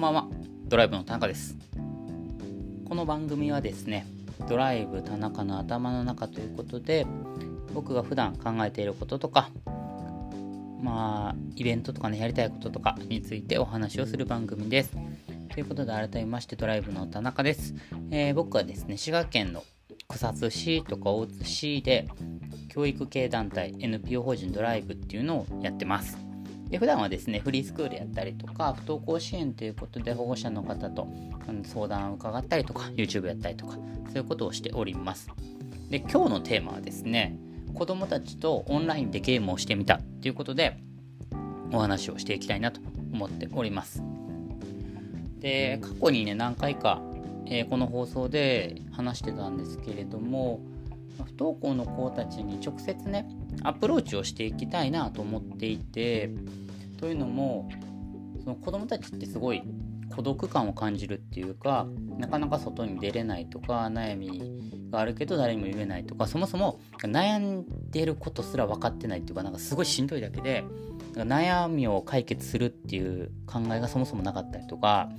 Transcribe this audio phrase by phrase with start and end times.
[0.00, 0.28] んばんは、
[0.64, 1.58] ドライブの田中です。
[2.86, 4.06] この番組はですね、
[4.48, 7.06] ドライブ田中の頭の中ということで、
[7.74, 9.50] 僕が普段考えていることとか、
[10.80, 14.96] まあ、イベントとかね、やりたいこととかについてお話をする番組です。
[15.50, 17.74] ということで、改めまして、ドライブの田中です。
[18.10, 19.64] えー、僕はですね、滋賀県の
[20.08, 22.08] 草津市とか大津市で、
[22.70, 26.29] 教育系団体 NPO 法人ドライブっていうのをやってます。
[26.70, 31.08] で普段はですねフリースクールやったりとか不登校支援ということで保護者の方と
[31.64, 35.28] 相談を伺ったりとか YouTube やったりとかそういうことをしております。
[35.90, 37.36] で今日のテーマはですね
[37.74, 40.78] 子供たちとオンラインでゲームをしてみたということで
[41.72, 42.80] お話をしていきたいなと
[43.12, 44.02] 思っております。
[45.40, 47.02] で過去にね何回か、
[47.46, 50.60] えー、この放送で話してたんですけれども
[51.18, 53.28] 不登校の子たちに直接ね
[53.62, 56.30] アプローチをしていきたいなと思っていて
[56.98, 57.68] というのも
[58.42, 59.62] その子供たちってすごい
[60.14, 61.86] 孤独感を感じるっていうか
[62.18, 70.64] なかなか外に出れないとか悩みがあるけど誰にも言えないとかそもそも悩んでることすら分かってないっていうかなんかすごいしんどいだけで
[71.14, 75.10] 悩みを解決するっていう考えがそもそもなかったりとか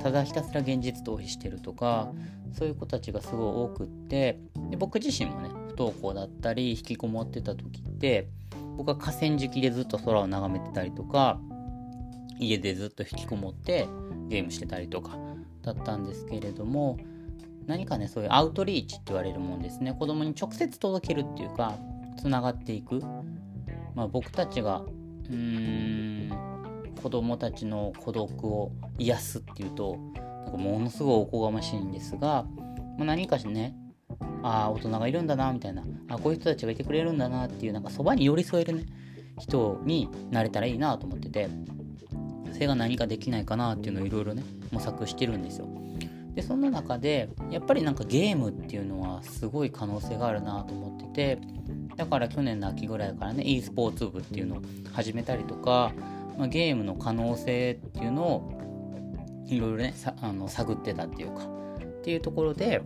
[0.00, 2.12] ただひたすら現実逃避してるとか
[2.52, 4.38] そういう子たちがすごい多くって
[4.70, 8.28] で僕自身もね不登校だったり引きこもってた時って
[8.76, 11.38] 僕は河川敷でずっと空を眺めてたりとか
[12.38, 13.86] 家でずっと引きこもって
[14.28, 15.18] ゲームしてたりとか
[15.62, 16.98] だったんですけれども
[17.66, 19.94] 何かねそういうアウトリーチって言われるもんですね。
[19.94, 21.76] 子供に直接届けるっていうか
[22.18, 23.00] つながっていく、
[23.94, 26.51] まあ、僕たちがうーん
[27.02, 32.44] 子供たちの孤独を癒すっていうとなんかものすごいおこがましいんですが、
[32.96, 33.74] まあ、何かしね
[34.42, 38.86] ああ大人がいるんだなみたいなあこういう人たちがいてくれるんだなっていうなんかそばに寄り添えるね
[39.38, 41.48] 人になれたらいいなと思ってて
[42.52, 45.66] それが何かできないかなっていうのをいろいろね模索してるんですよ。
[46.34, 51.38] でそんな中でやっぱりなんかゲームっていうのはすごい可能性があるなと思ってて
[51.96, 54.62] だから去年の秋ぐらいからね e スポーツ部っていうのを
[54.92, 55.92] 始めたりとか、
[56.38, 58.62] まあ、ゲームの可能性っていうのを
[59.46, 62.82] いろいろねあの探ってたっていうかっていうところで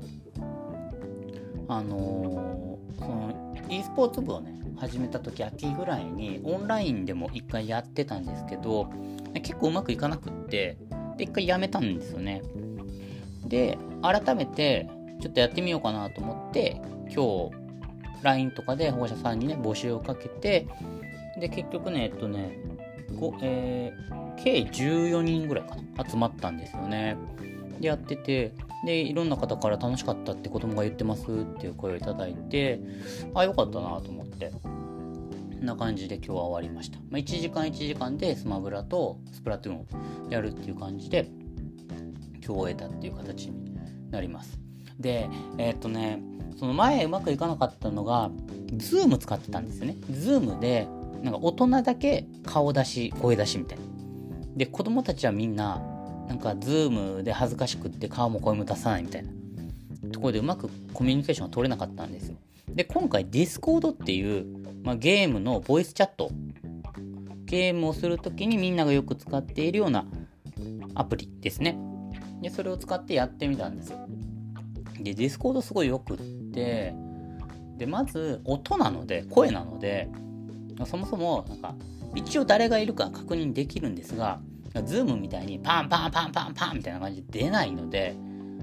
[1.68, 8.90] あのー、その e スポーツ部をね始めた時秋ぐらいにオンラインでも一回やってたんですけど
[9.34, 10.78] 結構うまくいかなくって
[11.16, 12.42] で一回やめたんですよね。
[13.46, 14.88] で改めて
[15.20, 17.66] ちょっとやってみようかなと思って今日
[18.22, 20.66] LINE とかで保護者さんにね募集をかけて
[21.40, 22.58] で結局ねえっとね
[23.43, 27.17] えー、計14人ぐらいかな集まったんですよね。
[27.81, 28.53] でやってて
[28.84, 31.27] でいろんな方から楽しかったって子供が言ってますっ
[31.59, 32.81] ていう声をいただいて
[33.34, 39.87] あよかったなと思ってこんな感じで今日は終わりました、まあ、1時間1時間でスマブラとスプラトゥーンを
[40.31, 41.28] やるっていう感じで
[42.44, 43.77] 今日終えたっていう形に
[44.11, 44.59] なります。
[45.00, 45.28] で
[45.59, 46.23] えー、っとね
[46.59, 48.31] その前うまくいかなかったのが
[48.77, 49.97] Zoom 使ってたんですよね。
[50.11, 50.87] Zoom で
[51.22, 53.84] なんか大人だけ顔出し声出しみたいな
[54.56, 55.82] で子供たちはみんな
[56.28, 59.31] なんかズームで恥ずかしくって顔も声も出さないみたいな
[60.12, 62.37] ところでうまくコミュニケーションが取れなかったんですよ。
[62.69, 64.47] で、今回 Discord っていう、
[64.82, 66.31] まあ、ゲームのボイスチャット、
[67.44, 70.05] ゲームをするときにみんながよく使っているような
[70.94, 71.78] アプリですね。
[72.43, 73.99] で、それを使ってやってみたんですよ。
[75.00, 76.16] で、Discord すごいよくっ
[76.53, 76.94] て、
[77.78, 80.10] で、まず音なので、声なので、
[80.84, 81.75] そもそもなんか
[82.14, 84.41] 一応誰がいるか確認できるんですが、
[84.84, 88.16] ズームみたいにパンパンパンパンパンみたいな感じで出ないので、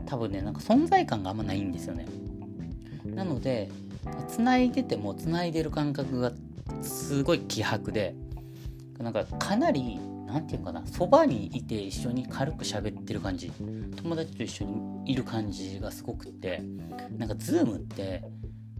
[0.05, 2.05] 多分ね、なんか存在感があんまないんですよね。
[3.05, 3.69] なので、
[4.27, 6.31] 繋いでても繋いでる感覚が
[6.81, 8.15] すごい希薄で、
[8.99, 13.51] なんかかなり、なんていうかな、そばにいて一緒に軽く喋ってる感じ、
[13.95, 16.63] 友達と一緒にいる感じがすごくって、
[17.17, 18.01] なんかズームって、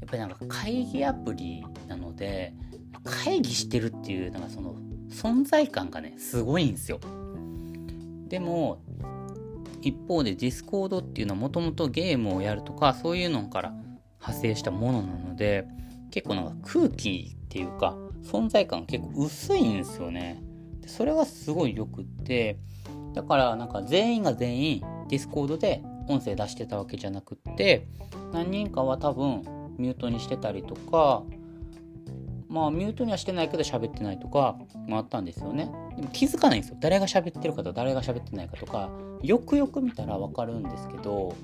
[0.01, 2.53] やっぱりなんか会議アプリなので、
[3.03, 4.75] 会議してるっていう、なんかその
[5.09, 6.99] 存在感がね、すごいんですよ。
[8.27, 8.81] でも
[9.83, 13.73] 一方で Discord っていうのはもともとゲームをやるとかそういうのから
[14.19, 15.67] 派生したものなので
[16.09, 20.41] 結構なんか空気っていうか存在感が結構薄いんですよね
[20.79, 22.57] でそれがすごいよくって
[23.13, 27.87] だからなんか全員が全員 Discord で音声出してたわけじゃなくって
[28.31, 29.43] 何人かは多分
[29.77, 31.23] ミュートにしてたりとか
[32.53, 34.55] まあミュートにはしてないけど喋ってないとか
[34.87, 35.71] もあったんですよね。
[35.95, 36.77] でも気づかないんですよ。
[36.79, 38.91] 誰が喋ってるかと誰が喋ってないかとか、
[39.23, 41.35] よくよく見たらわかるんですけど、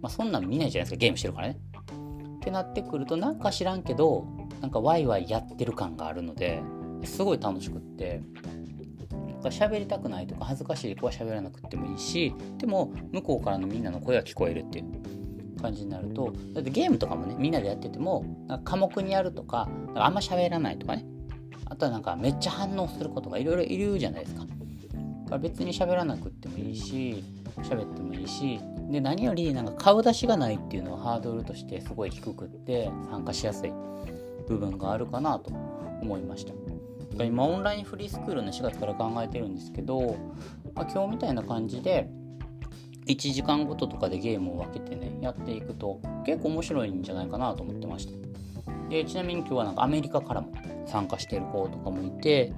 [0.00, 1.58] まあそんなん見ないじゃないですか、ゲームしてるからね。
[2.36, 4.24] ってなってくると、なんか知らんけど、
[4.60, 6.62] なんかワイワイやってる感があるので、
[7.02, 8.22] すごい楽しくって、
[9.50, 14.86] 喋りたくないとか恥ずかしい子は喋らなくてもいいしでも向こうからのみんなの声は聞こえるっていう
[15.66, 21.04] 感じになるとだってゲームとかもねみんなでやっててもなんか科目にやるとかかあんま喋らないとかね。
[21.68, 24.42] あとはなんかめっちゃ反応する子とかいろいろいるじゃないですか。
[24.42, 24.50] だか
[25.30, 27.24] ら別に喋らなくってもいいし
[27.56, 33.72] 喋ってもいいしで何よりなんか顔出しがないっていうのはハードルとしてすごい低くって参加しやすい
[34.46, 35.50] 部分があるかなと
[36.00, 36.52] 思いました。
[37.24, 40.16] 今オンラインフリースクールの4月から考えてるんですけど、
[40.74, 42.08] まあ、今日みたいな感じで
[43.06, 48.12] 1時間ごととかでゲームを分けてねやっていくと結構面白いんじゃないかなと思ってました。
[48.88, 50.52] でちなみに今日はなんかアメリカからも
[50.86, 52.52] 参加してる子とかもいて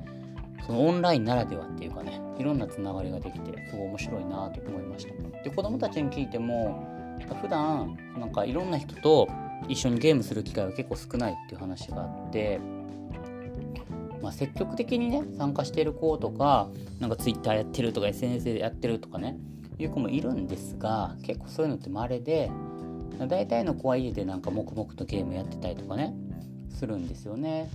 [0.66, 5.42] そのオンラインならではっていうかねいろんなつながりができてすごい面白いなと思いました。
[5.42, 9.28] で子供たちに聞いても普段なんかいろんな人と
[9.68, 12.60] 一緒にゲームする機会は結構少ないっていう話があって
[14.22, 16.68] まあ、積極的にね参加してる子とか
[16.98, 19.36] なんか Twitter やってるとか SNS でやってるとかね
[19.78, 22.50] いう子もいるんですが結構そういうのって稀で
[23.26, 26.14] 大体の子は家でなんか黙々とゲームやってたりとかね
[26.70, 27.70] するんですよね。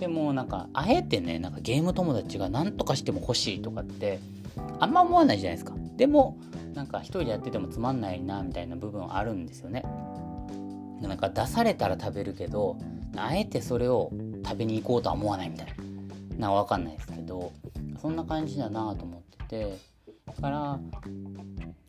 [0.00, 4.18] でもなんかあえてねなんかゲーム友達が何とかしても欲しいとかって
[4.80, 5.74] あんま思わないじゃないですか。
[5.96, 6.38] でも
[6.74, 9.84] なんか一人でやっててもつまんないなみたいな部分あるんですよね。
[11.00, 12.78] なんか出されたら食べるけど
[13.16, 14.10] あえてそれを
[14.44, 15.72] 食べに行こうとは思わないみたいな。
[16.38, 17.52] なんかわかんないですけど
[18.00, 19.78] そんな感じだなと思ってて
[20.32, 20.80] から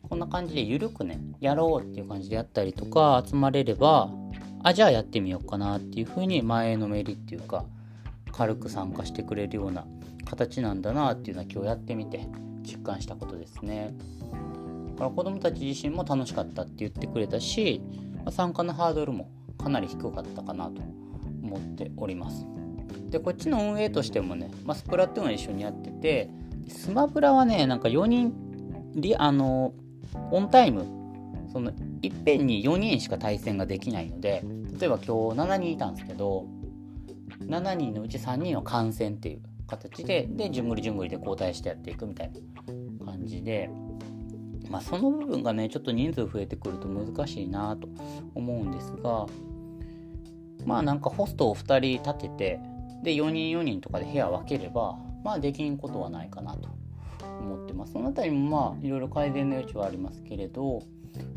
[0.10, 4.10] こんな感じで緩くねやろうっていう感じでやったりとか集まれれば
[4.64, 7.66] あじゃあやってみようかなっていう風に前のめりっていうか
[8.32, 9.86] 軽く参加してくれるような
[10.26, 12.28] 形なんだなっていうのは今日やってみて
[12.64, 13.94] 実感したことですね。
[14.94, 17.82] だから子供たち自身も楽しかったって言ってくれたし
[18.32, 20.82] 参加のハードルもかなり低かったかなと
[21.44, 22.46] 思っております。
[23.10, 26.30] でこっちの運営としてもね、まあ、スプラトゥーンは一緒にやってて
[26.68, 28.34] スマブラはねなんか4人
[28.96, 29.74] リあの
[30.32, 30.86] オンタイム
[31.52, 31.72] その
[32.02, 34.44] いっぺんに4人しか対戦ができないので
[34.80, 36.48] 例えば今日7人いたんですけど
[37.46, 42.32] 7人のうち3人は観戦っていう形ででじゅんぐりじゅんぐりで交代してやっていくみたい
[43.00, 43.70] な感じで
[44.70, 47.88] まあその部分がねちょっと人数増えてくると難しいなと
[48.36, 49.26] 思うんですが
[50.66, 52.60] まあなんかホストを2人立てて
[53.04, 56.70] で4人4人とかで部屋分ければまあできんことはないかなと
[57.40, 57.94] 思ってます。
[57.94, 60.84] その辺りもまあいろいろ改善の余地はありますけれど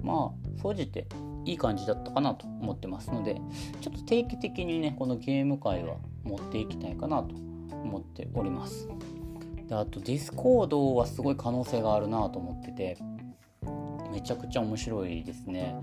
[0.03, 1.07] まあ総じて
[1.45, 3.41] いい感じだったかなと思ってますので
[3.81, 7.35] ちょっと定期的にねこのゲーム会は持っていきたいかなと
[7.71, 8.89] 思っております。
[9.69, 12.99] であとディスコードはすごい可能性があるなと思ってて
[14.13, 15.77] めちゃくちゃ面白いですね。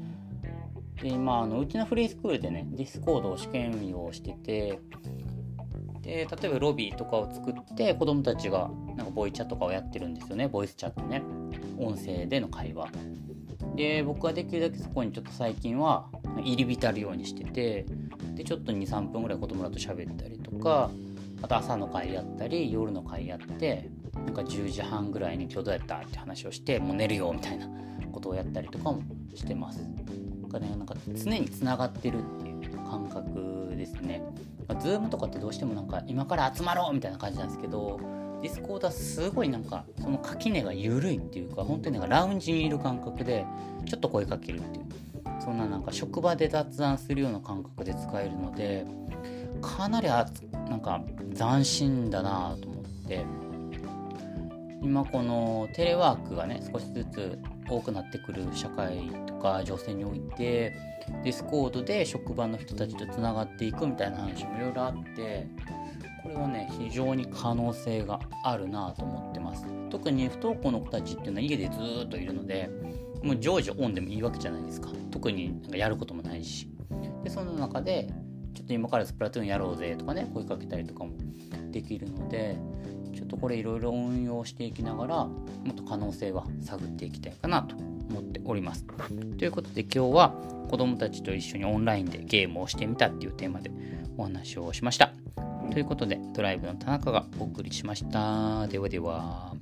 [1.01, 4.79] で今あのうちのフリースクールでねディスコードを試験運用してて
[6.03, 10.47] で例えばロビーとかを作って子供たちがなんかボイチャとかをやってるんですよね。
[10.47, 11.23] ボイスチャットね。
[11.79, 12.89] 音声での会話。
[13.75, 16.07] で僕はできるだけそこにちょっと最近は
[16.44, 17.85] 入り浸るようにしてて
[18.35, 20.91] でちょっと23分ぐらい子供らと喋ったりとか
[21.41, 27.67] あと朝の会やったり夜の会やってなんか10時半ぐらいに今日どうやったって話をしてもう寝るよみたいな
[28.11, 29.01] ことをやったりとかも
[29.33, 29.79] してます。
[29.79, 32.52] なんかねなんか常につながってるっていう。
[33.09, 34.21] 感覚ですね。
[34.79, 38.00] ズームとかってどうしてもなんか今から集まろうみたいな感じなんですけど
[38.41, 43.45] ディスコードはすごいなんかその垣根が緩いっていうか本当になんかラウンジにいる感覚で
[43.86, 44.86] ちょっと声かけるっていう
[45.43, 48.86] そんななんか職場で雑談するような感覚で使えるので
[49.62, 50.25] かなりあ
[50.69, 51.01] なんか
[51.38, 53.25] 斬新だなと思って
[54.81, 57.39] 今このテレワークがね少しずつ
[57.70, 60.75] 多くなってくる社会とか情勢において
[61.24, 65.48] ディスコードで職場の人たちとつながっていくみたいな話もいろいろあって
[66.22, 69.65] これはね非常に可能性があるなと思ってます。
[69.89, 72.70] 特に不登校の子たちっていうのは家でずっといるので
[73.22, 74.89] もう常時オンでもいいわけじゃないですか。
[75.12, 76.70] 特になんかやることもないし。
[77.24, 78.10] でその中で
[78.53, 81.12] ちょっと今からスプラトゥーンやろうぜとかね声かけたりとかも
[81.72, 82.58] できるので
[83.13, 85.34] ちょっとこれいろいろ運用していきながらも
[85.72, 88.86] っと可能性は探っていきたいかなと思っております
[89.38, 90.34] ということで今日は
[90.70, 93.72] 子どもたちと一緒にオンラインでゲームをしてみたっていうテーマで
[94.17, 95.13] お話をしました
[95.72, 98.67] ということで、ドライブの田中がお送りしました。
[98.67, 99.55] ではでは。